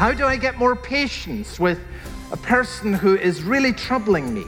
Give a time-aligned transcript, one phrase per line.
[0.00, 1.78] How do I get more patience with
[2.32, 4.46] a person who is really troubling me?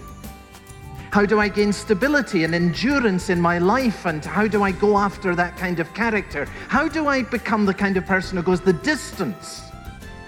[1.11, 4.07] How do I gain stability and endurance in my life?
[4.07, 6.47] And how do I go after that kind of character?
[6.69, 9.61] How do I become the kind of person who goes the distance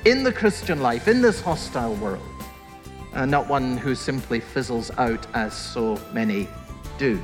[0.04, 2.20] in the Christian life, in this hostile world?
[3.14, 6.48] And not one who simply fizzles out as so many
[6.98, 7.18] do.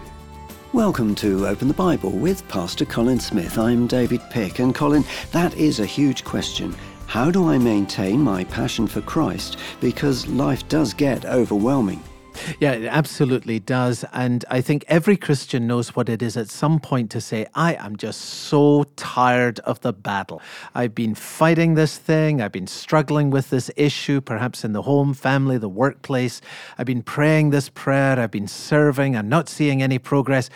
[0.73, 3.59] Welcome to Open the Bible with Pastor Colin Smith.
[3.59, 4.59] I'm David Pick.
[4.59, 6.75] And Colin, that is a huge question.
[7.11, 9.57] How do I maintain my passion for Christ?
[9.81, 12.01] Because life does get overwhelming.
[12.61, 14.05] Yeah, it absolutely does.
[14.13, 17.75] And I think every Christian knows what it is at some point to say, I
[17.75, 20.41] am just so tired of the battle.
[20.73, 22.41] I've been fighting this thing.
[22.41, 26.41] I've been struggling with this issue, perhaps in the home, family, the workplace.
[26.79, 28.21] I've been praying this prayer.
[28.21, 29.17] I've been serving.
[29.17, 30.49] I'm not seeing any progress.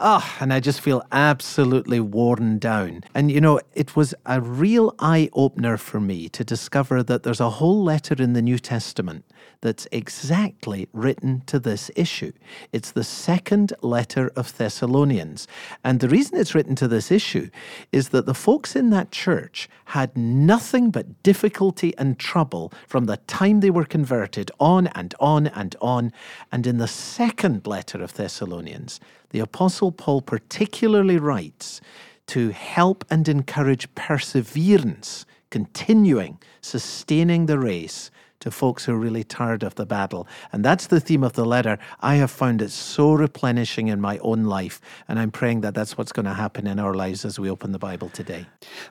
[0.00, 3.02] Ah, oh, and I just feel absolutely worn down.
[3.16, 7.40] And you know, it was a real eye opener for me to discover that there's
[7.40, 9.24] a whole letter in the New Testament
[9.60, 12.30] that's exactly written to this issue.
[12.72, 15.48] It's the second letter of Thessalonians.
[15.82, 17.50] And the reason it's written to this issue
[17.90, 23.16] is that the folks in that church had nothing but difficulty and trouble from the
[23.16, 26.12] time they were converted on and on and on.
[26.52, 31.80] And in the second letter of Thessalonians, the Apostle Paul particularly writes
[32.28, 39.62] to help and encourage perseverance, continuing, sustaining the race to folks who are really tired
[39.62, 40.26] of the battle.
[40.52, 41.78] And that's the theme of the letter.
[42.00, 44.80] I have found it so replenishing in my own life.
[45.08, 47.72] And I'm praying that that's what's going to happen in our lives as we open
[47.72, 48.46] the Bible today.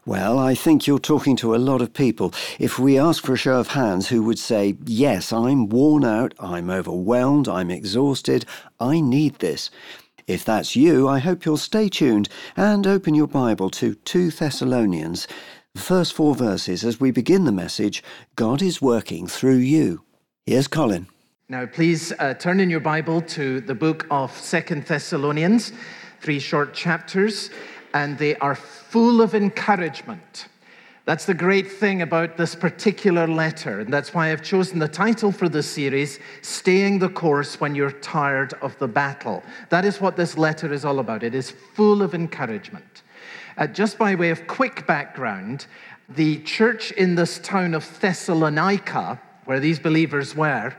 [0.06, 2.34] Well, I think you're talking to a lot of people.
[2.60, 6.34] If we ask for a show of hands who would say, Yes, I'm worn out,
[6.40, 8.46] I'm overwhelmed, I'm exhausted,
[8.80, 9.70] I need this.
[10.28, 15.26] If that's you, I hope you'll stay tuned and open your Bible to 2 Thessalonians,
[15.74, 18.04] the first four verses as we begin the message
[18.36, 20.04] God is working through you.
[20.46, 21.08] Here's Colin.
[21.48, 25.72] Now, please uh, turn in your Bible to the book of Second Thessalonians,
[26.20, 27.50] three short chapters,
[27.94, 30.50] and they are full of encouragement.
[31.08, 35.32] That's the great thing about this particular letter, and that's why I've chosen the title
[35.32, 39.42] for this series, Staying the Course When You're Tired of the Battle.
[39.70, 41.24] That is what this letter is all about.
[41.24, 43.04] It is full of encouragement.
[43.58, 45.68] Uh, just by way of quick background,
[46.10, 50.76] the church in this town of Thessalonica, where these believers were,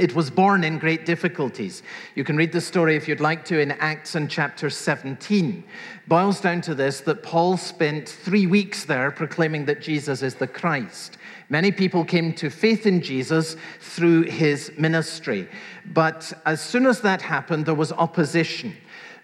[0.00, 1.82] it was born in great difficulties.
[2.14, 5.62] You can read the story if you'd like to in Acts and chapter 17.
[6.08, 10.46] Boils down to this that Paul spent three weeks there proclaiming that Jesus is the
[10.46, 11.18] Christ.
[11.50, 15.46] Many people came to faith in Jesus through his ministry.
[15.92, 18.74] But as soon as that happened, there was opposition.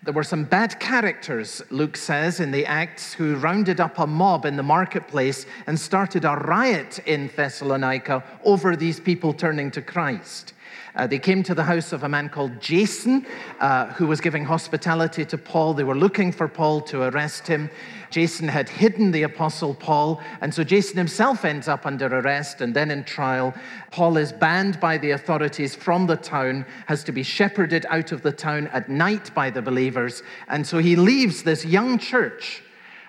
[0.02, 4.44] There were some bad characters, Luke says, in the Acts who rounded up a mob
[4.44, 10.52] in the marketplace and started a riot in Thessalonica over these people turning to Christ.
[10.96, 13.26] Uh, they came to the house of a man called Jason,
[13.60, 15.74] uh, who was giving hospitality to Paul.
[15.74, 17.70] They were looking for Paul to arrest him.
[18.10, 22.74] Jason had hidden the apostle Paul, and so Jason himself ends up under arrest and
[22.74, 23.54] then in trial.
[23.90, 28.22] Paul is banned by the authorities from the town, has to be shepherded out of
[28.22, 32.62] the town at night by the believers, and so he leaves this young church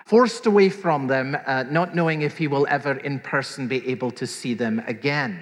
[0.08, 4.10] forced away from them, uh, not knowing if he will ever in person be able
[4.10, 5.38] to see them again.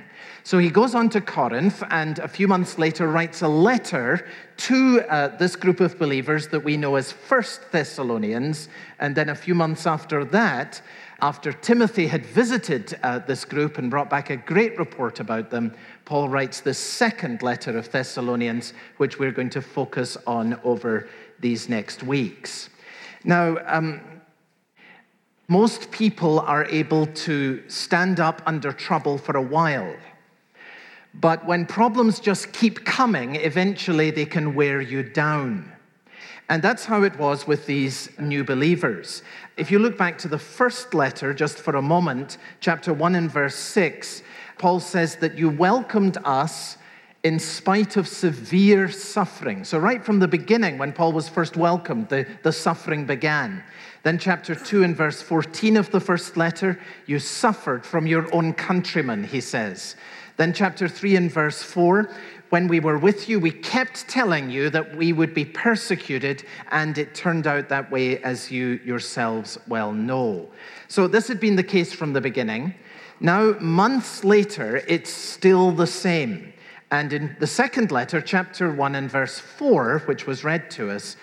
[0.47, 5.01] So he goes on to Corinth and a few months later writes a letter to
[5.09, 8.69] uh, this group of believers that we know as First Thessalonians.
[9.01, 10.81] And then a few months after that,
[11.21, 15.75] after Timothy had visited uh, this group and brought back a great report about them,
[16.05, 21.09] Paul writes the second letter of Thessalonians, which we're going to focus on over
[21.41, 22.71] these next weeks.
[23.25, 24.01] Now, um,
[25.49, 29.93] most people are able to stand up under trouble for a while.
[31.21, 35.73] But when problems just keep coming, eventually they can wear you down.
[36.49, 39.23] And that's how it was with these new believers.
[39.57, 43.31] If you look back to the first letter just for a moment, chapter 1 and
[43.31, 44.23] verse 6,
[44.59, 46.77] Paul says that you welcomed us
[47.25, 49.65] in spite of severe suffering.
[49.65, 53.65] So, right from the beginning, when Paul was first welcomed, the, the suffering began.
[54.05, 58.53] Then, chapter 2 and verse 14 of the first letter, you suffered from your own
[58.53, 59.97] countrymen, he says.
[60.37, 62.11] Then, chapter 3 and verse 4
[62.51, 66.97] when we were with you, we kept telling you that we would be persecuted, and
[66.97, 70.49] it turned out that way, as you yourselves well know.
[70.87, 72.75] So, this had been the case from the beginning.
[73.19, 76.53] Now, months later, it's still the same.
[76.93, 81.17] And in the second letter, chapter 1 and verse 4, which was read to us,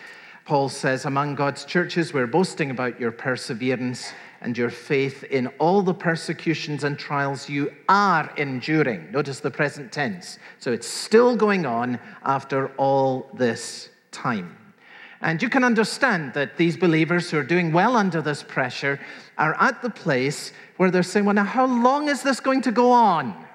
[0.46, 4.12] Paul says, Among God's churches, we're boasting about your perseverance
[4.44, 9.10] and your faith in all the persecutions and trials you are enduring.
[9.10, 10.38] Notice the present tense.
[10.60, 14.58] So it's still going on after all this time.
[15.22, 19.00] And you can understand that these believers who are doing well under this pressure
[19.38, 22.72] are at the place where they're saying, Well, now, how long is this going to
[22.74, 23.46] go on?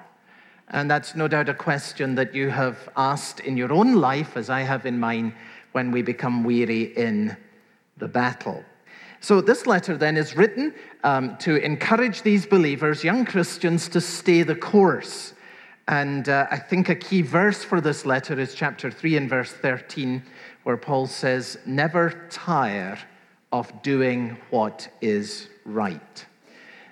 [0.69, 4.49] And that's no doubt a question that you have asked in your own life, as
[4.49, 5.35] I have in mine,
[5.71, 7.37] when we become weary in
[7.97, 8.63] the battle.
[9.21, 10.73] So, this letter then is written
[11.03, 15.33] um, to encourage these believers, young Christians, to stay the course.
[15.89, 19.51] And uh, I think a key verse for this letter is chapter 3 and verse
[19.51, 20.23] 13,
[20.63, 22.97] where Paul says, Never tire
[23.51, 26.25] of doing what is right.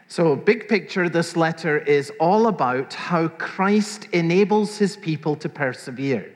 [0.09, 6.29] So, big picture, this letter is all about how Christ enables his people to persevere.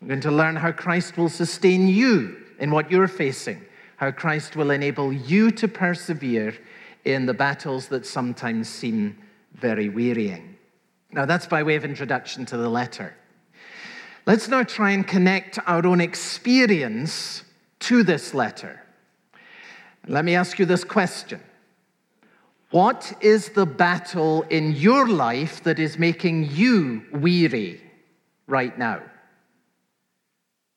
[0.00, 3.62] We're going to learn how Christ will sustain you in what you're facing
[3.98, 6.54] how Christ will enable you to persevere
[7.04, 9.18] in the battles that sometimes seem
[9.54, 10.56] very wearying.
[11.10, 13.14] Now, that's by way of introduction to the letter.
[14.24, 17.42] Let's now try and connect our own experience
[17.80, 18.80] to this letter.
[20.06, 21.40] Let me ask you this question
[22.70, 27.80] What is the battle in your life that is making you weary
[28.46, 29.02] right now?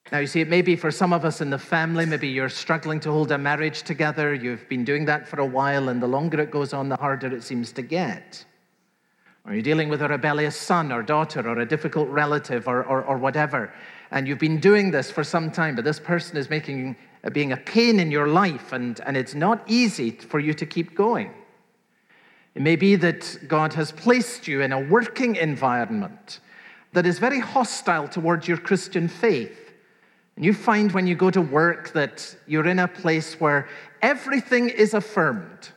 [0.10, 2.50] Now, you see, it may be for some of us in the family, maybe you're
[2.50, 4.34] struggling to hold a marriage together.
[4.34, 7.34] You've been doing that for a while, and the longer it goes on, the harder
[7.34, 8.44] it seems to get.
[9.46, 13.04] Or you're dealing with a rebellious son or daughter or a difficult relative or, or,
[13.04, 13.74] or whatever,
[14.12, 17.52] and you've been doing this for some time, but this person is making uh, being
[17.52, 21.32] a pain in your life, and, and it's not easy for you to keep going.
[22.56, 26.40] It may be that God has placed you in a working environment
[26.94, 29.61] that is very hostile towards your Christian faith.
[30.36, 33.68] And you find when you go to work that you're in a place where
[34.02, 35.70] everything is affirmed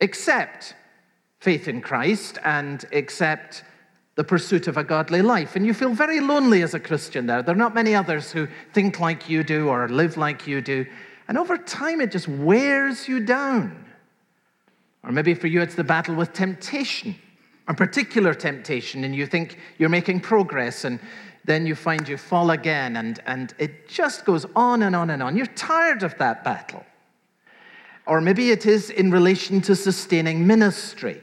[0.00, 0.74] except
[1.40, 3.64] faith in Christ and except
[4.16, 5.54] the pursuit of a godly life.
[5.54, 7.42] And you feel very lonely as a Christian there.
[7.42, 10.86] There are not many others who think like you do or live like you do.
[11.28, 13.84] And over time, it just wears you down.
[15.04, 17.14] Or maybe for you, it's the battle with temptation,
[17.68, 20.98] a particular temptation, and you think you're making progress and
[21.48, 25.22] then you find you fall again, and, and it just goes on and on and
[25.22, 25.34] on.
[25.34, 26.84] You're tired of that battle.
[28.06, 31.22] Or maybe it is in relation to sustaining ministry.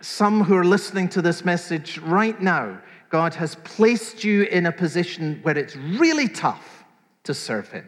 [0.00, 4.72] Some who are listening to this message right now, God has placed you in a
[4.72, 6.84] position where it's really tough
[7.24, 7.86] to serve Him.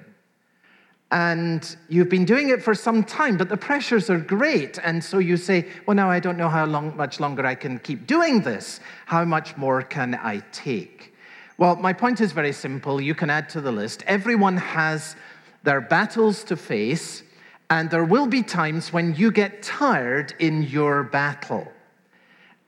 [1.11, 4.79] And you've been doing it for some time, but the pressures are great.
[4.85, 7.79] And so you say, Well, now I don't know how long, much longer I can
[7.79, 8.81] keep doing this.
[9.07, 11.14] How much more can I take?
[11.57, 13.01] Well, my point is very simple.
[13.01, 14.03] You can add to the list.
[14.07, 15.15] Everyone has
[15.63, 17.23] their battles to face,
[17.71, 21.71] and there will be times when you get tired in your battle.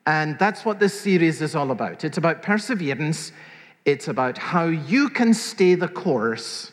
[0.07, 2.05] And that's what this series is all about.
[2.05, 3.33] It's about perseverance,
[3.85, 6.71] it's about how you can stay the course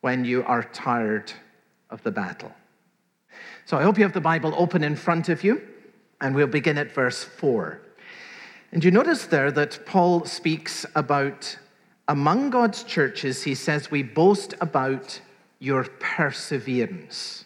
[0.00, 1.32] when you are tired
[1.90, 2.52] of the battle.
[3.66, 5.60] So I hope you have the Bible open in front of you,
[6.20, 7.80] and we'll begin at verse 4.
[8.72, 11.58] And you notice there that Paul speaks about
[12.08, 15.20] among God's churches, he says, we boast about
[15.58, 17.44] your perseverance.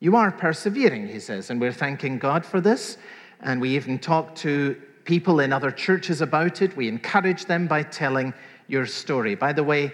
[0.00, 2.98] You are persevering, he says, and we're thanking God for this.
[3.40, 6.76] And we even talk to people in other churches about it.
[6.76, 8.34] We encourage them by telling
[8.68, 9.34] your story.
[9.34, 9.92] By the way,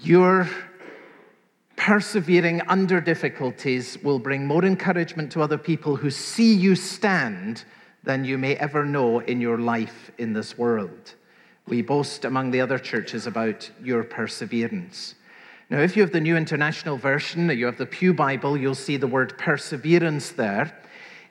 [0.00, 0.48] your
[1.76, 7.64] persevering under difficulties will bring more encouragement to other people who see you stand
[8.02, 11.14] than you may ever know in your life in this world.
[11.66, 15.14] We boast among the other churches about your perseverance.
[15.68, 18.96] Now, if you have the New International Version, you have the Pew Bible, you'll see
[18.96, 20.76] the word perseverance there.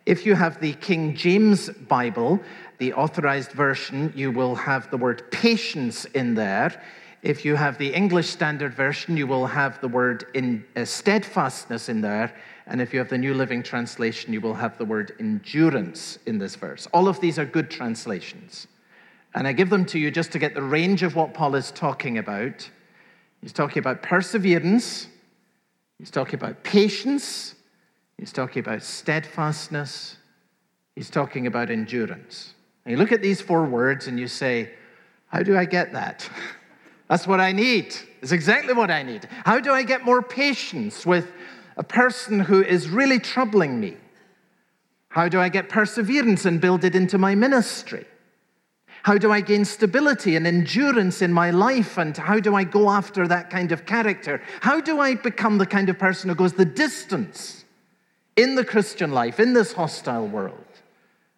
[0.06, 2.40] If you have the King James Bible,
[2.78, 6.82] the authorized version, you will have the word patience in there.
[7.22, 11.90] If you have the English Standard Version, you will have the word in, uh, steadfastness
[11.90, 12.34] in there.
[12.70, 16.38] And if you have the New Living Translation, you will have the word endurance in
[16.38, 16.88] this verse.
[16.94, 18.68] All of these are good translations.
[19.34, 21.72] And I give them to you just to get the range of what Paul is
[21.72, 22.70] talking about.
[23.42, 25.08] He's talking about perseverance,
[25.98, 27.56] he's talking about patience,
[28.18, 30.18] he's talking about steadfastness,
[30.96, 32.54] he's talking about endurance.
[32.86, 34.72] And you look at these four words and you say,
[35.28, 36.30] How do I get that?
[37.08, 37.96] That's what I need.
[38.22, 39.28] It's exactly what I need.
[39.44, 41.32] How do I get more patience with
[41.80, 43.96] a person who is really troubling me?
[45.08, 48.06] How do I get perseverance and build it into my ministry?
[49.04, 51.98] How do I gain stability and endurance in my life?
[51.98, 54.42] And how do I go after that kind of character?
[54.60, 57.64] How do I become the kind of person who goes the distance
[58.36, 60.66] in the Christian life, in this hostile world,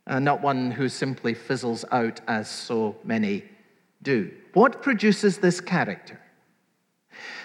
[0.07, 3.43] and not one who simply fizzles out as so many
[4.01, 4.31] do.
[4.53, 6.19] What produces this character?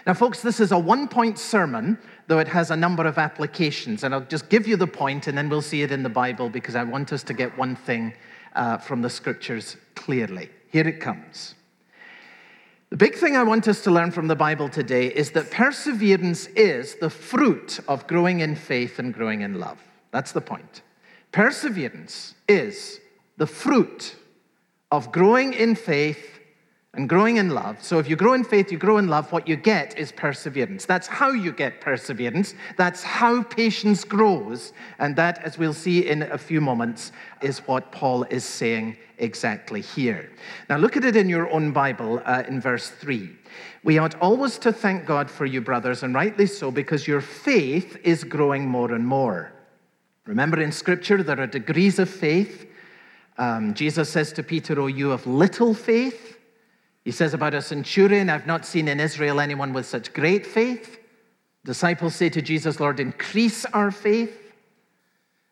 [0.07, 4.05] Now, folks, this is a one point sermon, though it has a number of applications.
[4.05, 6.49] And I'll just give you the point, and then we'll see it in the Bible
[6.49, 8.15] because I want us to get one thing
[8.55, 10.51] uh, from the scriptures clearly.
[10.71, 11.55] Here it comes.
[12.91, 16.47] The big thing I want us to learn from the Bible today is that perseverance
[16.49, 19.79] is the fruit of growing in faith and growing in love.
[20.13, 20.83] That's the point.
[21.33, 23.01] Perseverance is
[23.37, 24.15] the fruit
[24.91, 26.36] of growing in faith
[26.97, 27.83] and growing in love.
[27.83, 30.87] So if you grow in faith, you grow in love, what you get is perseverance.
[30.87, 32.55] That's how you get perseverance.
[32.77, 34.73] That's how patience grows.
[34.99, 37.13] And that, as we'll see in a few moments,
[37.43, 40.31] is what Paul is saying exactly here.
[40.69, 43.31] Now look at it in your own Bible uh, in verse 3.
[43.85, 47.99] We ought always to thank God for you, brothers, and rightly so, because your faith
[48.03, 49.53] is growing more and more.
[50.25, 52.67] Remember in Scripture, there are degrees of faith.
[53.39, 56.36] Um, Jesus says to Peter, Oh, you have little faith.
[57.07, 60.99] He says about a centurion, I've not seen in Israel anyone with such great faith.
[61.65, 64.37] Disciples say to Jesus, Lord, increase our faith.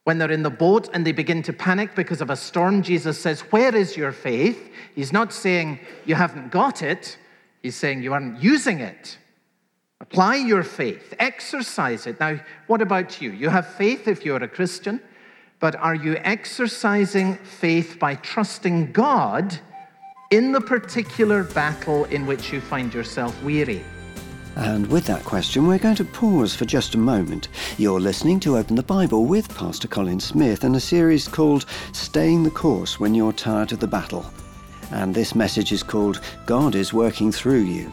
[0.03, 3.21] When they're in the boat and they begin to panic because of a storm, Jesus
[3.21, 4.69] says, Where is your faith?
[4.97, 7.19] He's not saying you haven't got it,
[7.63, 9.17] he's saying you aren't using it.
[10.01, 12.19] Apply your faith, exercise it.
[12.19, 13.31] Now, what about you?
[13.31, 15.01] You have faith if you're a Christian,
[15.61, 19.61] but are you exercising faith by trusting God?
[20.35, 23.85] In the particular battle in which you find yourself weary?
[24.57, 27.49] And with that question, we're going to pause for just a moment.
[27.79, 32.43] You're listening to Open the Bible with Pastor Colin Smith and a series called Staying
[32.43, 34.27] the Course When You're Tired of the Battle.
[34.91, 37.93] And this message is called God is Working Through You.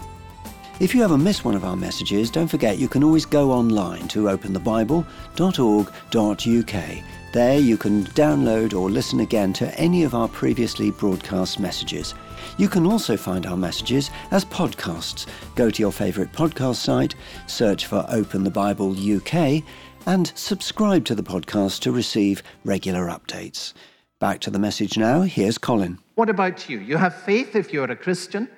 [0.82, 4.08] If you ever miss one of our messages, don't forget you can always go online
[4.10, 11.60] to openthebible.org.uk there you can download or listen again to any of our previously broadcast
[11.60, 12.14] messages.
[12.58, 15.28] You can also find our messages as podcasts.
[15.56, 17.16] Go to your favourite podcast site,
[17.48, 19.64] search for Open the Bible UK,
[20.06, 23.74] and subscribe to the podcast to receive regular updates.
[24.20, 25.22] Back to the message now.
[25.22, 26.00] Here's Colin.
[26.16, 26.80] What about you?
[26.80, 28.50] You have faith if you're a Christian,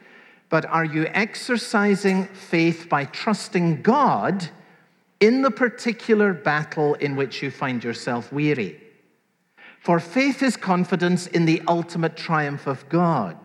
[0.49, 4.49] but are you exercising faith by trusting God?
[5.23, 8.77] in the particular battle in which you find yourself weary.
[9.79, 13.37] For faith is confidence in the ultimate triumph of God.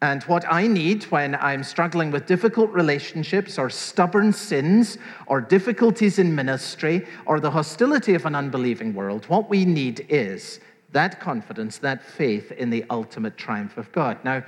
[0.00, 6.18] And what I need when I'm struggling with difficult relationships or stubborn sins or difficulties
[6.18, 10.58] in ministry or the hostility of an unbelieving world, what we need is
[10.90, 14.18] that confidence, that faith in the ultimate triumph of God.
[14.24, 14.42] Now,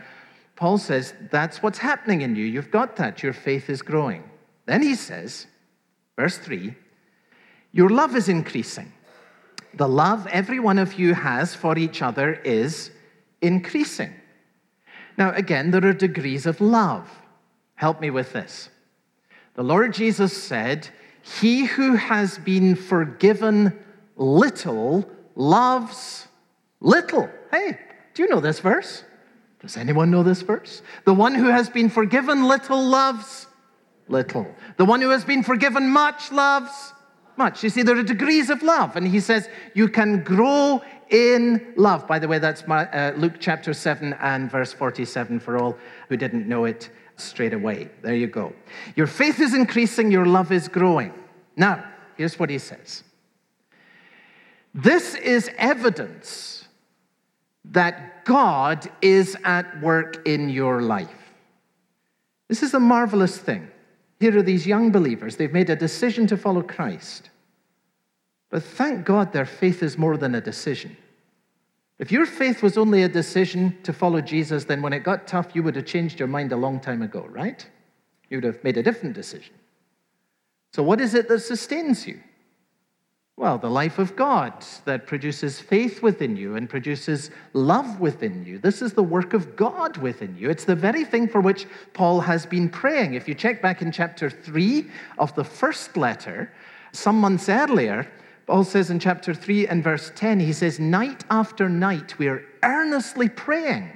[0.56, 2.44] Paul says that's what's happening in you.
[2.44, 3.22] You've got that.
[3.22, 4.24] Your faith is growing.
[4.66, 5.46] Then he says,
[6.16, 6.74] Verse 3
[7.72, 8.92] Your love is increasing.
[9.74, 12.90] The love every one of you has for each other is
[13.42, 14.14] increasing.
[15.18, 17.08] Now, again, there are degrees of love.
[17.74, 18.68] Help me with this.
[19.54, 20.88] The Lord Jesus said,
[21.22, 23.76] He who has been forgiven
[24.16, 26.28] little loves
[26.80, 27.28] little.
[27.50, 27.78] Hey,
[28.14, 29.02] do you know this verse?
[29.64, 30.82] Does anyone know this verse?
[31.06, 33.46] The one who has been forgiven little loves
[34.08, 34.46] little.
[34.76, 36.92] The one who has been forgiven much loves
[37.38, 37.64] much.
[37.64, 42.06] You see, there are degrees of love, and he says you can grow in love.
[42.06, 45.78] By the way, that's my, uh, Luke chapter 7 and verse 47 for all
[46.10, 47.88] who didn't know it straight away.
[48.02, 48.52] There you go.
[48.96, 51.14] Your faith is increasing, your love is growing.
[51.56, 51.84] Now,
[52.18, 53.02] here's what he says
[54.74, 56.68] This is evidence
[57.64, 61.10] that God is at work in your life.
[62.48, 63.68] This is a marvelous thing.
[64.20, 65.36] Here are these young believers.
[65.36, 67.30] They've made a decision to follow Christ.
[68.50, 70.96] But thank God their faith is more than a decision.
[71.98, 75.54] If your faith was only a decision to follow Jesus, then when it got tough,
[75.54, 77.66] you would have changed your mind a long time ago, right?
[78.30, 79.54] You would have made a different decision.
[80.72, 82.20] So, what is it that sustains you?
[83.36, 88.58] Well, the life of God that produces faith within you and produces love within you.
[88.58, 90.50] This is the work of God within you.
[90.50, 93.14] It's the very thing for which Paul has been praying.
[93.14, 94.88] If you check back in chapter 3
[95.18, 96.52] of the first letter,
[96.92, 98.08] some months earlier,
[98.46, 103.28] Paul says in chapter 3 and verse 10, he says, Night after night, we're earnestly
[103.28, 103.90] praying.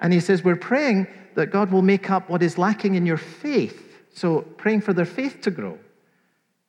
[0.00, 3.18] And he says, We're praying that God will make up what is lacking in your
[3.18, 3.84] faith.
[4.12, 5.78] So, praying for their faith to grow.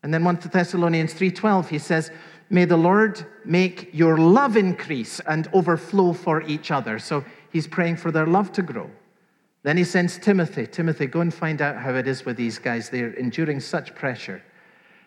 [0.03, 2.11] And then 1 Thessalonians 3:12 he says,
[2.49, 7.97] "May the Lord make your love increase and overflow for each other." So he's praying
[7.97, 8.89] for their love to grow.
[9.63, 12.89] Then he sends Timothy, "Timothy, go and find out how it is with these guys.
[12.89, 14.41] They're enduring such pressure."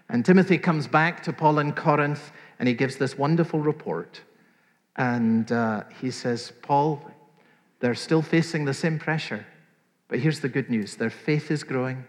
[0.09, 4.21] And Timothy comes back to Paul in Corinth and he gives this wonderful report.
[4.97, 7.11] And uh, he says, Paul,
[7.81, 9.47] they're still facing the same pressure.
[10.09, 12.05] But here's the good news their faith is growing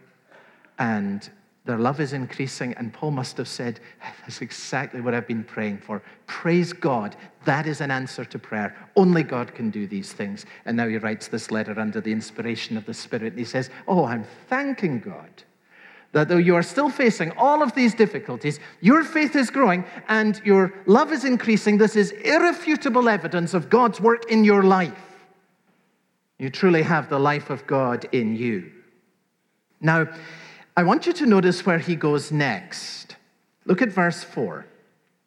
[0.78, 1.30] and
[1.66, 2.74] their love is increasing.
[2.74, 3.80] And Paul must have said,
[4.22, 6.02] That's exactly what I've been praying for.
[6.28, 7.16] Praise God.
[7.46, 8.76] That is an answer to prayer.
[8.96, 10.46] Only God can do these things.
[10.66, 13.34] And now he writes this letter under the inspiration of the Spirit.
[13.34, 15.44] And he says, Oh, I'm thanking God
[16.14, 20.40] that though you are still facing all of these difficulties, your faith is growing and
[20.46, 21.78] your love is increasing.
[21.78, 24.94] This is irrefutable evidence of God's work in your life.
[26.38, 28.72] You truly have the life of God in you.
[29.82, 30.08] Now,
[30.76, 33.16] I want you to notice where he goes next.
[33.66, 34.66] Look at verse 4.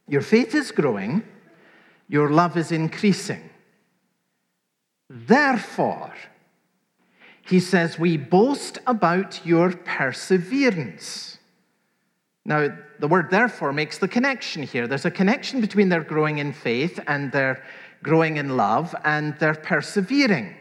[0.09, 1.23] Your faith is growing,
[2.09, 3.51] your love is increasing.
[5.09, 6.13] Therefore,
[7.43, 11.39] he says, We boast about your perseverance.
[12.45, 14.87] Now, the word therefore makes the connection here.
[14.87, 17.63] There's a connection between their growing in faith and their
[18.03, 20.55] growing in love and their persevering.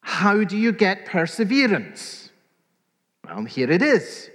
[0.00, 2.23] How do you get perseverance?
[3.24, 4.30] Well, here it is.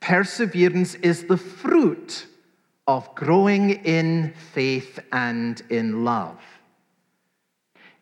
[0.00, 2.26] Perseverance is the fruit
[2.86, 6.38] of growing in faith and in love.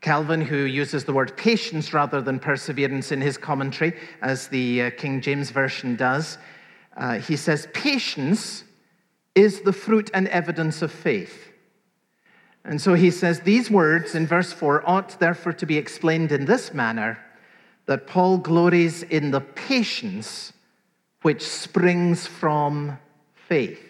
[0.00, 4.90] Calvin, who uses the word patience rather than perseverance in his commentary, as the uh,
[4.90, 6.38] King James Version does,
[6.96, 8.62] uh, he says, Patience
[9.34, 11.50] is the fruit and evidence of faith.
[12.64, 16.44] And so he says, These words in verse 4 ought therefore to be explained in
[16.44, 17.18] this manner
[17.86, 20.52] that Paul glories in the patience
[21.22, 22.98] which springs from
[23.34, 23.82] faith.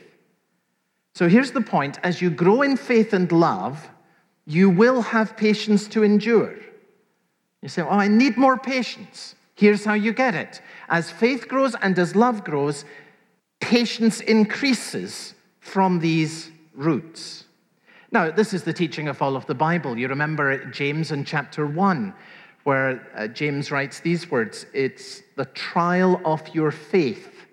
[1.15, 3.89] So here's the point as you grow in faith and love,
[4.47, 6.57] you will have patience to endure.
[7.63, 9.35] You say, Oh, I need more patience.
[9.55, 10.61] Here's how you get it.
[10.89, 12.85] As faith grows and as love grows,
[13.61, 17.45] patience increases from these roots.
[18.13, 19.99] Now, this is the teaching of all of the Bible.
[19.99, 22.15] You remember James in chapter 1,
[22.67, 27.47] where uh, James writes these words It's the trial of your faith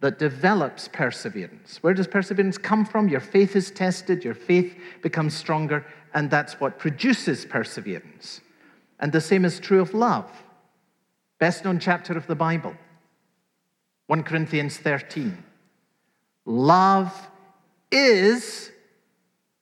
[0.00, 1.82] that develops perseverance.
[1.82, 3.08] Where does perseverance come from?
[3.08, 8.42] Your faith is tested, your faith becomes stronger, and that's what produces perseverance.
[8.98, 10.30] And the same is true of love.
[11.38, 12.74] Best known chapter of the Bible,
[14.08, 15.42] 1 Corinthians 13.
[16.44, 17.30] Love
[17.90, 18.70] is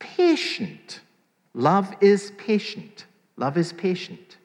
[0.01, 1.03] patient.
[1.55, 3.07] Love is patient.
[3.37, 4.38] Love is patient.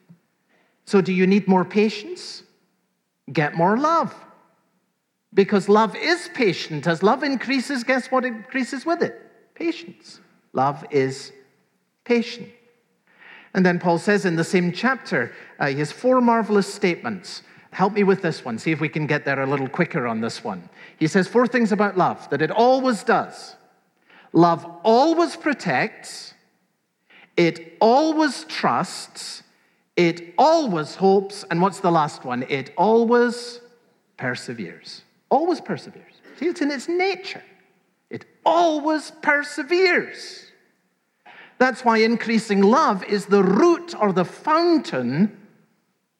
[0.85, 2.43] So, do you need more patience?
[3.31, 4.13] Get more love.
[5.33, 6.85] Because love is patient.
[6.85, 9.19] As love increases, guess what increases with it?
[9.55, 10.19] Patience.
[10.51, 11.31] Love is
[12.03, 12.49] patient.
[13.53, 17.43] And then Paul says in the same chapter, uh, he has four marvelous statements.
[17.71, 18.59] Help me with this one.
[18.59, 20.69] See if we can get there a little quicker on this one.
[20.97, 23.55] He says four things about love that it always does.
[24.31, 26.33] Love always protects,
[27.37, 29.42] it always trusts,
[29.95, 32.43] it always hopes, and what's the last one?
[32.49, 33.61] It always
[34.17, 35.03] perseveres.
[35.29, 36.13] Always perseveres.
[36.39, 37.43] See, it's in its nature.
[38.09, 40.51] It always perseveres.
[41.59, 45.37] That's why increasing love is the root or the fountain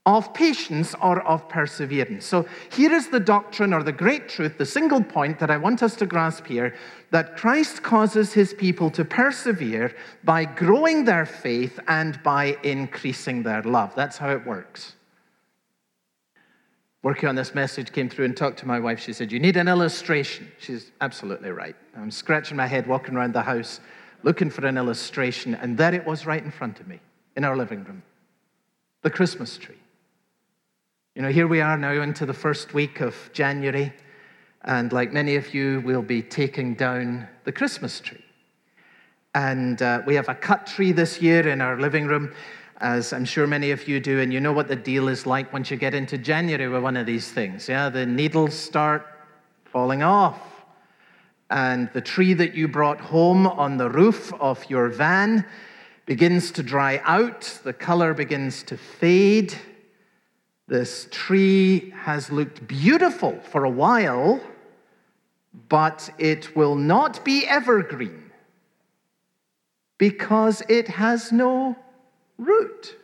[0.05, 2.25] of patience or of perseverance.
[2.25, 5.81] So here is the doctrine or the great truth, the single point that I want
[5.81, 6.75] us to grasp here
[7.11, 13.63] that Christ causes his people to persevere by growing their faith and by increasing their
[13.63, 13.93] love.
[13.95, 14.95] That's how it works.
[17.01, 18.99] Working on this message, came through and talked to my wife.
[18.99, 20.49] She said, You need an illustration.
[20.57, 21.75] She's absolutely right.
[21.97, 23.79] I'm scratching my head walking around the house
[24.23, 26.99] looking for an illustration, and there it was right in front of me
[27.35, 28.03] in our living room
[29.01, 29.82] the Christmas tree.
[31.15, 33.93] You know, here we are now into the first week of January,
[34.63, 38.23] and like many of you, we'll be taking down the Christmas tree.
[39.35, 42.33] And uh, we have a cut tree this year in our living room,
[42.77, 45.53] as I'm sure many of you do, and you know what the deal is like
[45.53, 47.69] once you get into January with one of these things.
[47.69, 49.05] Yeah, the needles start
[49.65, 50.53] falling off
[51.53, 55.45] and the tree that you brought home on the roof of your van
[56.07, 59.55] begins to dry out, the color begins to fade.
[60.67, 64.39] This tree has looked beautiful for a while,
[65.69, 68.31] but it will not be evergreen
[69.97, 71.75] because it has no
[72.37, 72.95] root.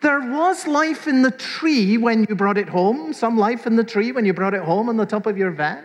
[0.00, 3.84] There was life in the tree when you brought it home, some life in the
[3.84, 5.84] tree when you brought it home on the top of your van.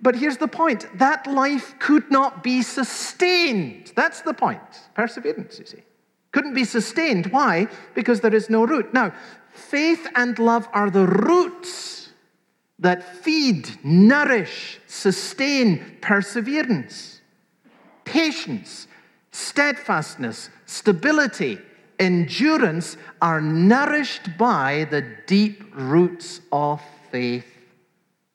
[0.00, 3.92] But here's the point that life could not be sustained.
[3.94, 4.60] That's the point.
[4.94, 5.82] Perseverance, you see.
[6.32, 7.26] Couldn't be sustained.
[7.26, 7.68] Why?
[7.94, 8.94] Because there is no root.
[8.94, 9.12] Now,
[9.52, 12.10] faith and love are the roots
[12.78, 17.20] that feed, nourish, sustain perseverance,
[18.04, 18.86] patience,
[19.32, 21.58] steadfastness, stability,
[21.98, 27.46] endurance are nourished by the deep roots of faith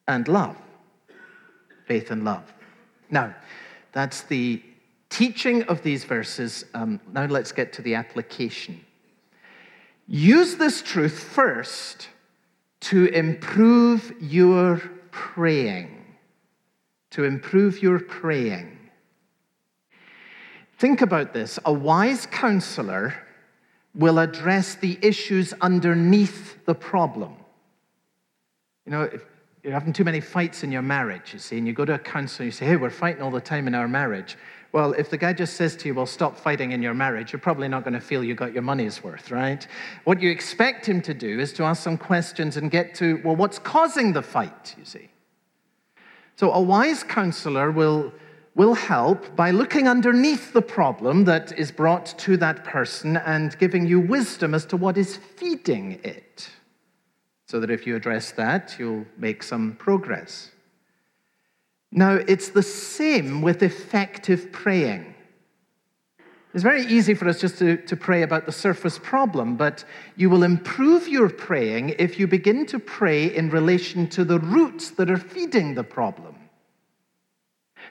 [0.07, 0.55] and love.
[1.87, 2.53] Faith and love.
[3.09, 3.33] Now,
[3.91, 4.61] that's the
[5.17, 6.65] teaching of these verses.
[6.73, 8.83] Um, now let's get to the application.
[10.07, 12.09] Use this truth first
[12.81, 16.05] to improve your praying.
[17.11, 18.77] To improve your praying.
[20.77, 21.57] Think about this.
[21.63, 23.13] A wise counselor
[23.93, 27.33] will address the issues underneath the problem.
[28.85, 29.23] You know, if
[29.63, 31.99] you're having too many fights in your marriage, you see, and you go to a
[31.99, 34.37] counselor, and you say, hey, we're fighting all the time in our marriage.
[34.75, 37.39] Well, if the guy just says to you, well, stop fighting in your marriage, you're
[37.39, 39.65] probably not going to feel you got your money's worth, right?
[40.03, 43.37] What you expect him to do is to ask some questions and get to, well,
[43.37, 45.07] what's causing the fight, you see?
[46.35, 48.11] So a wise counselor will,
[48.53, 53.87] will help by looking underneath the problem that is brought to that person and giving
[53.87, 56.49] you wisdom as to what is feeding it.
[57.47, 60.51] So that if you address that, you'll make some progress.
[61.97, 65.15] Now, it's the same with effective praying.
[66.53, 69.85] It's very easy for us just to, to pray about the surface problem, but
[70.17, 74.91] you will improve your praying if you begin to pray in relation to the roots
[74.91, 76.35] that are feeding the problem.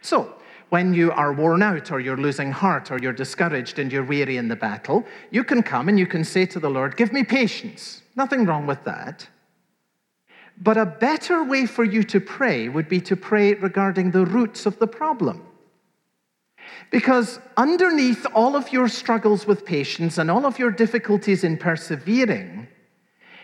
[0.03, 0.35] So,
[0.69, 4.37] when you are worn out or you're losing heart or you're discouraged and you're weary
[4.37, 7.25] in the battle, you can come and you can say to the Lord, Give me
[7.25, 8.03] patience.
[8.17, 9.27] Nothing wrong with that.
[10.61, 14.67] But a better way for you to pray would be to pray regarding the roots
[14.67, 15.45] of the problem.
[16.90, 22.69] Because underneath all of your struggles with patience and all of your difficulties in persevering,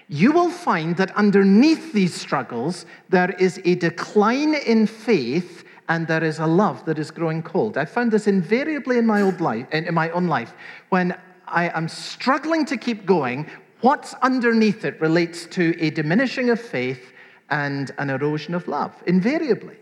[0.08, 6.22] you will find that underneath these struggles, there is a decline in faith and there
[6.22, 7.76] is a love that is growing cold.
[7.76, 10.54] I found this invariably in my, old life, in my own life.
[10.88, 16.60] When I am struggling to keep going, What's underneath it relates to a diminishing of
[16.60, 17.12] faith
[17.48, 19.76] and an erosion of love, invariably.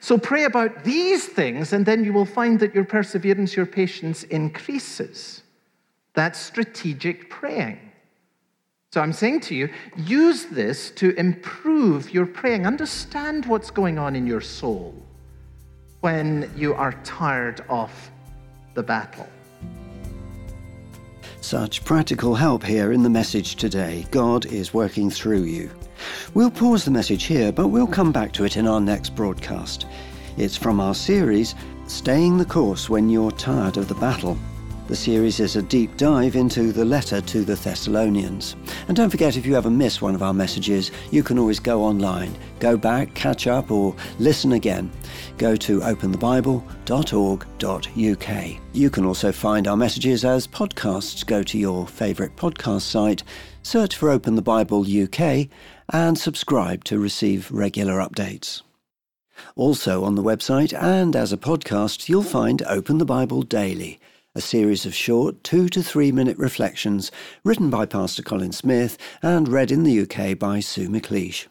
[0.00, 4.24] So pray about these things, and then you will find that your perseverance, your patience
[4.24, 5.42] increases.
[6.14, 7.80] That's strategic praying.
[8.92, 12.66] So I'm saying to you, use this to improve your praying.
[12.66, 14.94] Understand what's going on in your soul
[16.00, 17.90] when you are tired of
[18.74, 19.28] the battle.
[21.40, 24.06] Such practical help here in the message today.
[24.10, 25.70] God is working through you.
[26.34, 29.86] We'll pause the message here, but we'll come back to it in our next broadcast.
[30.36, 31.54] It's from our series,
[31.86, 34.36] Staying the Course When You're Tired of the Battle.
[34.88, 38.56] The series is a deep dive into the letter to the Thessalonians.
[38.88, 41.84] And don't forget, if you ever miss one of our messages, you can always go
[41.84, 44.90] online, go back, catch up, or listen again.
[45.36, 48.60] Go to openthebible.org.uk.
[48.72, 51.26] You can also find our messages as podcasts.
[51.26, 53.22] Go to your favourite podcast site,
[53.62, 55.48] search for Open the Bible UK,
[55.90, 58.62] and subscribe to receive regular updates.
[59.54, 64.00] Also on the website and as a podcast, you'll find Open the Bible Daily
[64.34, 67.10] a series of short two to three minute reflections
[67.44, 71.46] written by Pastor Colin Smith and read in the UK by Sue McLeish.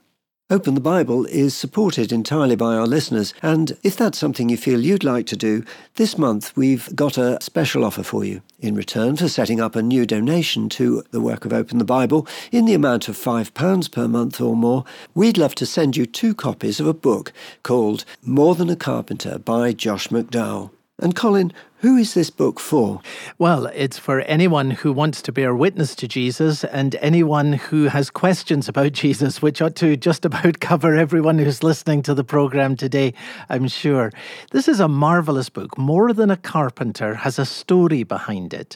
[0.49, 4.79] Open the Bible is supported entirely by our listeners, and if that's something you feel
[4.79, 8.41] you'd like to do, this month we've got a special offer for you.
[8.61, 12.25] In return for setting up a new donation to the work of Open the Bible
[12.49, 16.33] in the amount of £5 per month or more, we'd love to send you two
[16.33, 20.71] copies of a book called More Than a Carpenter by Josh McDowell.
[20.97, 23.01] And Colin, who is this book for?
[23.37, 28.09] Well, it's for anyone who wants to bear witness to Jesus and anyone who has
[28.09, 32.75] questions about Jesus, which ought to just about cover everyone who's listening to the program
[32.75, 33.13] today,
[33.47, 34.11] I'm sure.
[34.51, 35.77] This is a marvelous book.
[35.77, 38.75] More Than a Carpenter has a story behind it.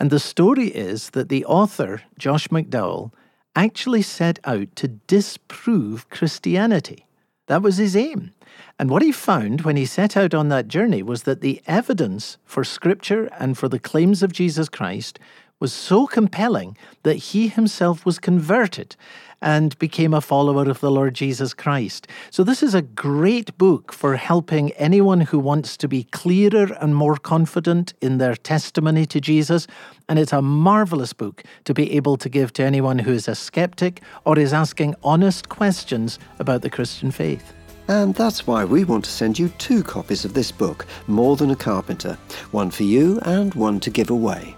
[0.00, 3.12] And the story is that the author, Josh McDowell,
[3.54, 7.04] actually set out to disprove Christianity.
[7.46, 8.32] That was his aim.
[8.78, 12.38] And what he found when he set out on that journey was that the evidence
[12.44, 15.18] for Scripture and for the claims of Jesus Christ
[15.60, 18.94] was so compelling that he himself was converted
[19.40, 22.06] and became a follower of the Lord Jesus Christ.
[22.30, 26.94] So, this is a great book for helping anyone who wants to be clearer and
[26.94, 29.66] more confident in their testimony to Jesus.
[30.08, 33.34] And it's a marvelous book to be able to give to anyone who is a
[33.34, 37.57] skeptic or is asking honest questions about the Christian faith.
[37.88, 41.50] And that's why we want to send you two copies of this book, More Than
[41.50, 42.18] a Carpenter,
[42.50, 44.54] one for you and one to give away.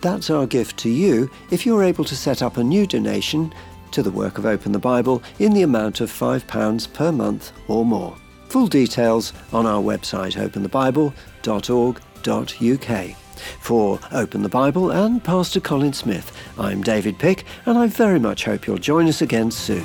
[0.00, 3.52] That's our gift to you if you're able to set up a new donation
[3.90, 7.84] to the work of Open the Bible in the amount of £5 per month or
[7.84, 8.16] more.
[8.48, 13.16] Full details on our website openthebible.org.uk.
[13.60, 18.44] For Open the Bible and Pastor Colin Smith, I'm David Pick, and I very much
[18.44, 19.84] hope you'll join us again soon.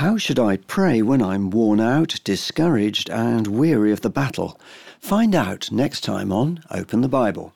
[0.00, 4.60] How should I pray when I'm worn out, discouraged, and weary of the battle?
[5.00, 7.54] Find out next time on Open the Bible.